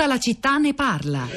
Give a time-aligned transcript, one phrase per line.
[0.00, 1.28] Tutta la città ne parla.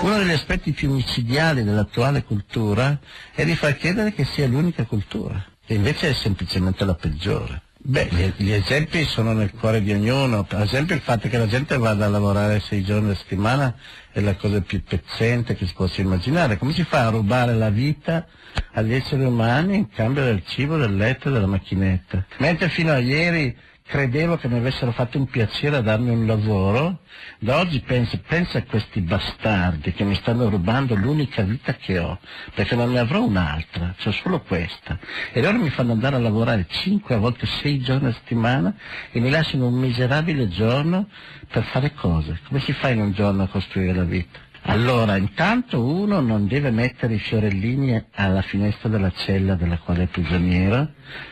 [0.00, 2.98] Uno degli aspetti più micidiali dell'attuale cultura
[3.32, 7.62] è di far credere che sia l'unica cultura, e invece è semplicemente la peggiore.
[7.78, 11.78] Beh, gli, esempi sono nel cuore di ognuno, per esempio il fatto che la gente
[11.78, 13.72] vada a lavorare sei giorni a settimana
[14.10, 16.58] è la cosa più pezzente che si possa immaginare.
[16.58, 18.26] Come si fa a rubare la vita
[18.72, 22.26] agli esseri umani in cambio del cibo, del letto e della macchinetta?
[22.38, 23.56] Mentre fino a ieri
[23.90, 27.00] credevo che mi avessero fatto un piacere a darmi un lavoro,
[27.40, 32.20] da oggi penso, penso a questi bastardi che mi stanno rubando l'unica vita che ho,
[32.54, 34.96] perché non ne avrò un'altra, c'ho solo questa.
[35.32, 38.72] E loro mi fanno andare a lavorare 5 a volte 6 giorni a settimana
[39.10, 41.08] e mi lasciano un miserabile giorno
[41.50, 42.38] per fare cose.
[42.46, 44.38] Come si fa in un giorno a costruire la vita?
[44.64, 50.06] Allora, intanto uno non deve mettere i fiorellini alla finestra della cella della quale è
[50.06, 50.90] prigioniero,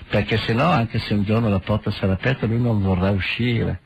[0.08, 3.80] perché se no, anche se un giorno la porta sarà aperta, lui non vorrà uscire.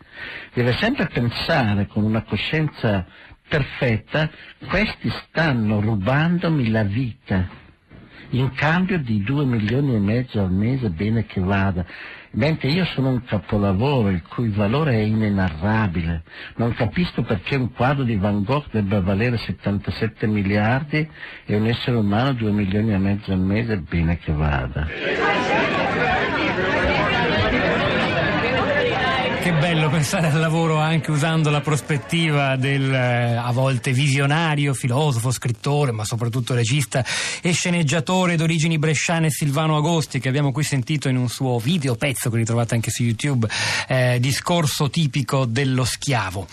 [0.55, 3.05] Deve sempre pensare con una coscienza
[3.49, 4.31] perfetta,
[4.69, 7.49] questi stanno rubandomi la vita,
[8.31, 11.85] in cambio di due milioni e mezzo al mese, bene che vada
[12.33, 16.23] mentre io sono un capolavoro il cui valore è inenarrabile.
[16.57, 21.09] Non capisco perché un quadro di Van Gogh debba valere 77 miliardi
[21.47, 24.87] e un essere umano 2 milioni e mezzo al mese, bene che vada.
[29.43, 35.31] Che bello pensare al lavoro anche usando la prospettiva del eh, a volte visionario, filosofo,
[35.31, 37.03] scrittore, ma soprattutto regista
[37.41, 42.29] e sceneggiatore d'origini bresciane Silvano Agosti, che abbiamo qui sentito in un suo video pezzo
[42.29, 43.49] che ritrovate anche su YouTube,
[43.89, 46.47] eh, discorso tipico dello schiavo.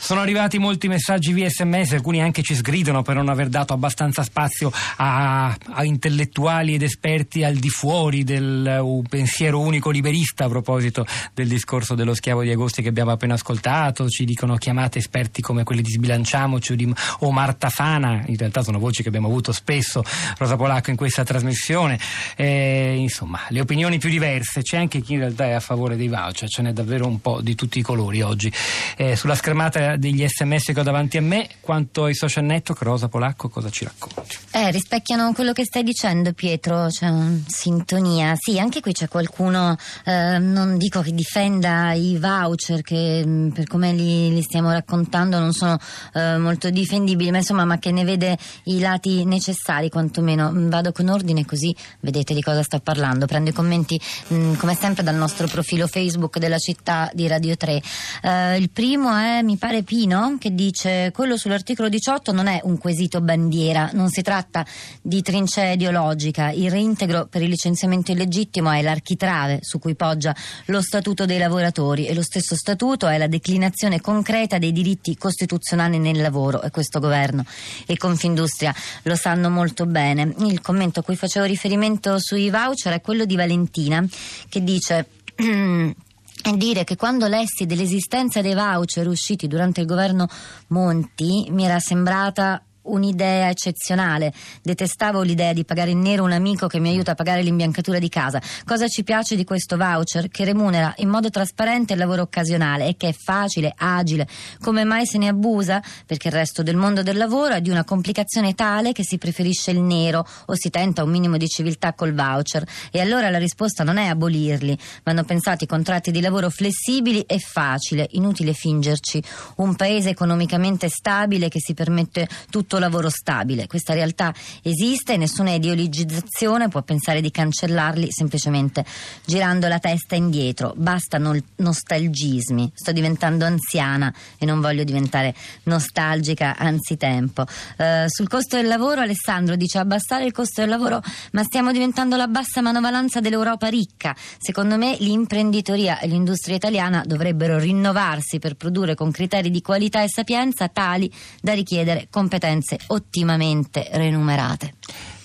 [0.00, 4.22] Sono arrivati molti messaggi via sms, alcuni anche ci sgridano per non aver dato abbastanza
[4.22, 10.48] spazio a, a intellettuali ed esperti al di fuori del uh, pensiero unico liberista a
[10.48, 11.04] proposito
[11.34, 14.08] del discorso dello schiavo di Agosti che abbiamo appena ascoltato.
[14.08, 18.62] Ci dicono chiamate esperti come quelli di Sbilanciamoci o, di, o Marta Fana, in realtà
[18.62, 20.04] sono voci che abbiamo avuto spesso,
[20.38, 21.98] Rosa Polacco, in questa trasmissione.
[22.36, 24.62] Eh, insomma, le opinioni più diverse.
[24.62, 27.40] C'è anche chi in realtà è a favore dei voucher, ce n'è davvero un po'
[27.40, 28.50] di tutti i colori oggi.
[28.96, 33.08] Eh, sulla schermata degli sms che ho davanti a me, quanto ai social network, Rosa
[33.08, 34.36] Polacco, cosa ci racconti?
[34.50, 38.34] Eh, rispecchiano quello che stai dicendo, Pietro, c'è una sintonia.
[38.36, 43.66] Sì, anche qui c'è qualcuno, eh, non dico che difenda i voucher, che mm, per
[43.66, 45.78] come li, li, stiamo raccontando non sono
[46.14, 50.50] eh, molto difendibili, ma insomma, ma che ne vede i lati necessari, quantomeno.
[50.50, 53.26] Mm, vado con ordine così vedete di cosa sto parlando.
[53.26, 57.56] Prendo i commenti, mh, mm, come sempre, dal nostro profilo Facebook della città di Radio
[57.56, 57.82] 3.
[58.22, 62.78] Eh, il primo è, mi pare, Pino che dice quello sull'articolo 18 non è un
[62.78, 64.64] quesito bandiera, non si tratta
[65.00, 70.34] di trincea ideologica, il reintegro per il licenziamento illegittimo è l'architrave su cui poggia
[70.66, 75.98] lo statuto dei lavoratori e lo stesso statuto è la declinazione concreta dei diritti costituzionali
[75.98, 77.44] nel lavoro e questo governo
[77.86, 80.34] e Confindustria lo sanno molto bene.
[80.38, 84.04] Il commento a cui facevo riferimento sui voucher è quello di Valentina
[84.48, 85.06] che dice
[86.56, 90.28] dire che quando lessi dell'esistenza dei voucher usciti durante il governo
[90.68, 92.62] Monti mi era sembrata
[92.92, 94.32] un'idea eccezionale.
[94.62, 98.08] Detestavo l'idea di pagare in nero un amico che mi aiuta a pagare l'imbiancatura di
[98.08, 98.40] casa.
[98.64, 100.28] Cosa ci piace di questo voucher?
[100.28, 104.26] Che remunera in modo trasparente il lavoro occasionale e che è facile, agile.
[104.60, 105.82] Come mai se ne abusa?
[106.06, 109.70] Perché il resto del mondo del lavoro è di una complicazione tale che si preferisce
[109.70, 112.66] il nero o si tenta un minimo di civiltà col voucher.
[112.90, 114.76] E allora la risposta non è abolirli.
[115.02, 118.06] Vanno pensati contratti di lavoro flessibili e facile.
[118.12, 119.22] Inutile fingerci.
[119.56, 123.66] Un paese economicamente stabile che si permette tutto lavoro stabile.
[123.66, 128.84] Questa realtà esiste e nessuna ideologizzazione può pensare di cancellarli semplicemente
[129.24, 130.72] girando la testa indietro.
[130.76, 132.72] Bastano nostalgismi.
[132.74, 135.34] Sto diventando anziana e non voglio diventare
[135.64, 137.42] nostalgica anzitempo.
[137.42, 141.02] Uh, sul costo del lavoro Alessandro dice abbassare il costo del lavoro,
[141.32, 144.14] ma stiamo diventando la bassa manovalanza dell'Europa ricca.
[144.38, 150.08] Secondo me l'imprenditoria e l'industria italiana dovrebbero rinnovarsi per produrre con criteri di qualità e
[150.08, 151.10] sapienza tali
[151.40, 154.74] da richiedere competenze competenze ottimamente remunerate.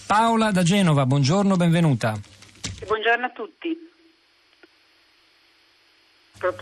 [0.08, 2.18] Paola da Genova, buongiorno, benvenuta.
[2.86, 3.92] Buongiorno a tutti.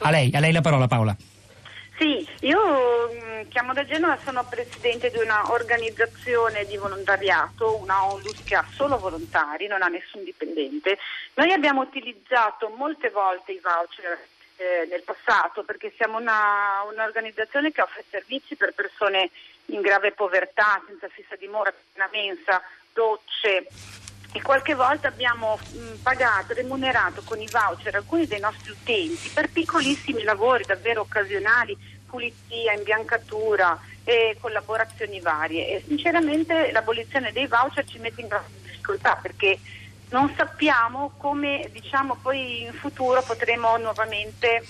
[0.01, 1.16] A lei, a lei la parola Paola.
[1.98, 2.60] Sì, io
[3.13, 8.66] mm, chiamo da Genova, sono presidente di una organizzazione di volontariato, una ONLUS che ha
[8.74, 10.98] solo volontari, non ha nessun dipendente.
[11.36, 14.18] Noi abbiamo utilizzato molte volte i voucher
[14.57, 19.30] eh, nel passato perché siamo una, un'organizzazione che offre servizi per persone
[19.68, 22.62] in grave povertà, senza fissa dimora, una mensa,
[22.94, 23.68] docce.
[24.34, 25.60] E qualche volta abbiamo
[26.02, 32.74] pagato, remunerato con i voucher alcuni dei nostri utenti per piccolissimi lavori davvero occasionali, pulizia,
[32.74, 39.60] imbiancatura e collaborazioni varie e sinceramente l'abolizione dei voucher ci mette in grosse difficoltà perché
[40.10, 44.63] non sappiamo come diciamo, poi in futuro potremo nuovamente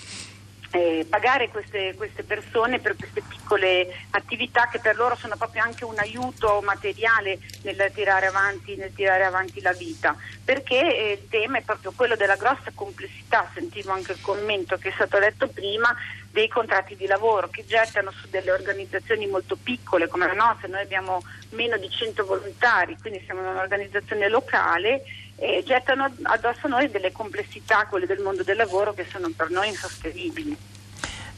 [0.72, 5.84] eh, pagare queste, queste, persone per queste piccole attività che per loro sono proprio anche
[5.84, 11.58] un aiuto materiale nel tirare avanti, nel tirare avanti la vita, perché eh, il tema
[11.58, 15.94] è proprio quello della grossa complessità, sentivo anche il commento che è stato detto prima,
[16.30, 20.80] dei contratti di lavoro che gettano su delle organizzazioni molto piccole come la nostra, noi
[20.80, 25.02] abbiamo meno di 100 volontari, quindi siamo un'organizzazione locale
[25.42, 29.50] e gettano addosso a noi delle complessità, quelle del mondo del lavoro, che sono per
[29.50, 30.56] noi insostenibili.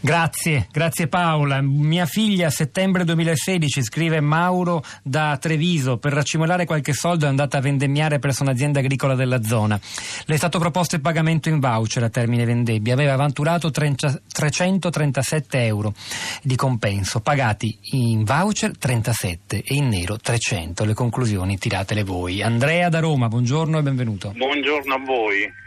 [0.05, 1.63] Grazie, grazie Paola.
[1.63, 7.57] Mia figlia a settembre 2016 scrive Mauro da Treviso per raccimolare qualche soldo è andata
[7.57, 9.81] a vendemmiare presso un'azienda agricola della zona.
[10.27, 12.93] Le è stato proposto il pagamento in voucher a termine vendebbia.
[12.93, 15.95] Aveva avvanturato 30, 337 euro
[16.43, 20.85] di compenso, pagati in voucher 37 e in nero 300.
[20.85, 22.43] Le conclusioni tiratele voi.
[22.43, 24.35] Andrea da Roma, buongiorno e benvenuto.
[24.37, 25.64] Buongiorno a voi.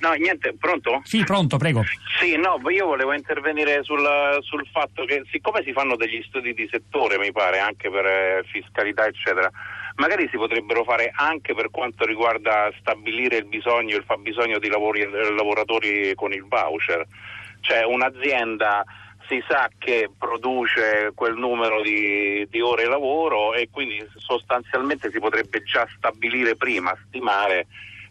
[0.00, 1.02] No, niente, pronto?
[1.04, 1.82] Sì, pronto, prego.
[2.18, 6.66] Sì, no, io volevo intervenire sul, sul fatto che siccome si fanno degli studi di
[6.70, 9.50] settore, mi pare, anche per eh, fiscalità, eccetera,
[9.96, 15.06] magari si potrebbero fare anche per quanto riguarda stabilire il bisogno, il fabbisogno di lavori,
[15.08, 17.06] lavoratori con il voucher.
[17.60, 18.82] Cioè un'azienda
[19.28, 25.62] si sa che produce quel numero di, di ore lavoro e quindi sostanzialmente si potrebbe
[25.62, 27.66] già stabilire prima, stimare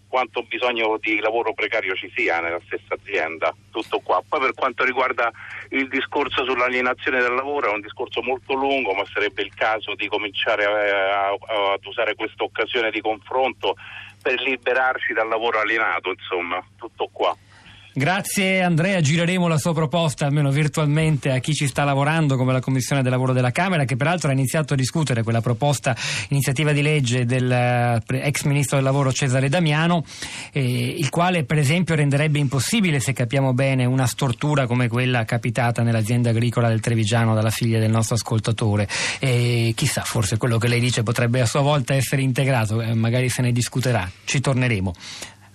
[0.09, 4.21] quanto bisogno di lavoro precario ci sia nella stessa azienda, tutto qua.
[4.27, 5.31] Poi per quanto riguarda
[5.69, 10.07] il discorso sull'alienazione del lavoro è un discorso molto lungo, ma sarebbe il caso di
[10.07, 13.75] cominciare a, a, ad usare questa occasione di confronto
[14.21, 17.33] per liberarci dal lavoro alienato, insomma, tutto qua.
[17.91, 22.59] Grazie Andrea, gireremo la sua proposta almeno virtualmente a chi ci sta lavorando come la
[22.59, 25.95] Commissione del Lavoro della Camera che peraltro ha iniziato a discutere quella proposta
[26.29, 30.05] iniziativa di legge del eh, ex Ministro del Lavoro Cesare Damiano
[30.51, 35.81] eh, il quale per esempio renderebbe impossibile se capiamo bene una stortura come quella capitata
[35.81, 38.87] nell'azienda agricola del Trevigiano dalla figlia del nostro ascoltatore
[39.17, 43.29] e chissà forse quello che lei dice potrebbe a sua volta essere integrato, eh, magari
[43.29, 44.93] se ne discuterà, ci torneremo.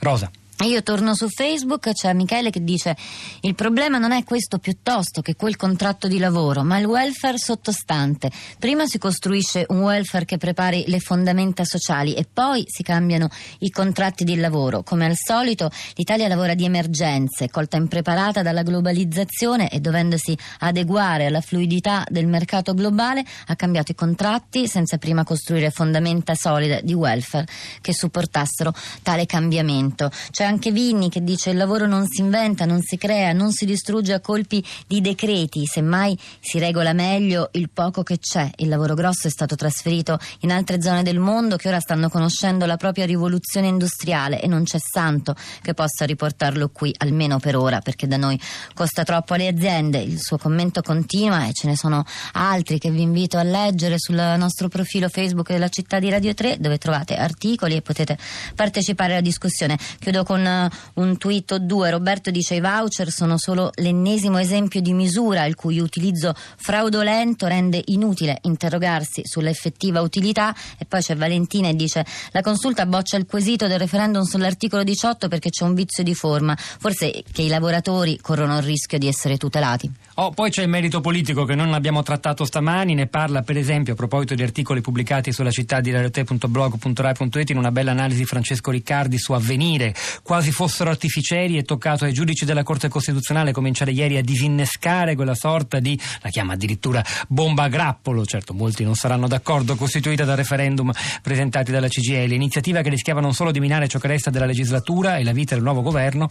[0.01, 0.31] Rosa.
[0.62, 2.97] Io torno su Facebook, c'è Michele che dice
[3.41, 8.31] il problema non è questo piuttosto che quel contratto di lavoro, ma il welfare sottostante.
[8.59, 13.29] Prima si costruisce un welfare che prepari le fondamenta sociali e poi si cambiano
[13.59, 14.85] i contratti di lavoro.
[14.85, 21.41] Come al solito l'Italia lavora di emergenze, colta impreparata dalla globalizzazione e dovendosi adeguare alla
[21.41, 27.47] fluidità del mercato globale ha cambiato i contratti senza prima costruire fondamenta solide di welfare
[27.81, 28.73] che supportassero
[29.03, 30.11] tale cambiamento.
[30.31, 33.50] C'è c'è anche Vinni che dice il lavoro non si inventa, non si crea, non
[33.50, 38.50] si distrugge a colpi di decreti, semmai si regola meglio il poco che c'è.
[38.56, 42.67] Il lavoro grosso è stato trasferito in altre zone del mondo che ora stanno conoscendo
[42.67, 47.81] la propria rivoluzione industriale e non c'è santo che possa riportarlo qui, almeno per ora,
[47.81, 48.38] perché da noi
[48.75, 50.00] costa troppo alle aziende.
[50.00, 54.17] Il suo commento continua e ce ne sono altri che vi invito a leggere sul
[54.17, 58.19] nostro profilo Facebook della città di Radio 3 dove trovate articoli e potete
[58.55, 59.79] partecipare alla discussione.
[59.99, 61.91] Chiudo con con eh, un tweet o due.
[61.91, 67.81] Roberto dice i voucher sono solo l'ennesimo esempio di misura il cui utilizzo fraudolento rende
[67.87, 73.69] inutile interrogarsi sull'effettiva utilità e poi c'è Valentina e dice la consulta boccia il quesito
[73.69, 78.56] del referendum sull'articolo 18 perché c'è un vizio di forma, forse che i lavoratori corrono
[78.56, 80.04] il rischio di essere tutelati.
[80.17, 83.94] Oh, poi c'è il merito politico che non abbiamo trattato stamani, ne parla per esempio
[83.94, 89.19] a proposito di articoli pubblicati sulla città di radiote.blog.rai.it in una bella analisi Francesco Riccardi
[89.19, 89.93] su avvenire,
[90.23, 95.35] quasi fossero artificieri, è toccato ai giudici della Corte Costituzionale cominciare ieri a disinnescare quella
[95.35, 100.37] sorta di, la chiama addirittura bomba a grappolo, certo molti non saranno d'accordo, costituita dal
[100.37, 100.93] referendum
[101.23, 105.17] presentati dalla CGL, iniziativa che rischiava non solo di minare ciò che resta della legislatura
[105.17, 106.29] e la vita del nuovo governo,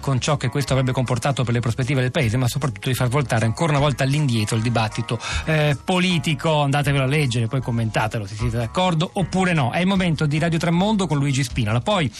[0.00, 3.08] con ciò che questo avrebbe comportato per le prospettive del Paese, ma soprattutto di far
[3.08, 6.62] voltare portare ancora una volta all'indietro il dibattito eh, politico.
[6.62, 9.72] Andatevelo a leggere, poi commentatelo se siete d'accordo oppure no.
[9.72, 11.80] È il momento di Radio Tremondo con Luigi Spinola.
[11.80, 12.10] Poi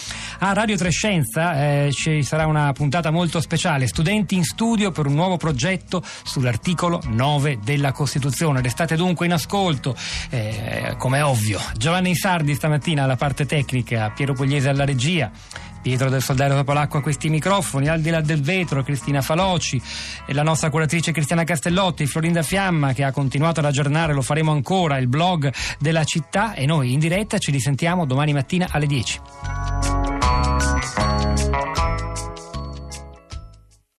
[0.40, 3.86] a Radio Trescenza eh, ci sarà una puntata molto speciale.
[3.86, 8.60] Studenti in studio per un nuovo progetto sull'articolo 9 della Costituzione.
[8.60, 9.94] Restate dunque in ascolto,
[10.30, 11.60] eh, come è ovvio.
[11.76, 15.30] Giovanni Sardi stamattina alla parte tecnica, Piero Pugliese alla regia.
[15.86, 19.80] Pietro del Soldero Polacco a questi microfoni, al di là del vetro, Cristina Faloci
[20.26, 24.98] la nostra curatrice Cristiana Castellotti, Florinda Fiamma che ha continuato ad aggiornare, lo faremo ancora,
[24.98, 29.75] il blog della città e noi in diretta ci risentiamo domani mattina alle 10.